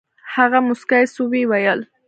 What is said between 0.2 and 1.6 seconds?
هغه موسكى سو ويې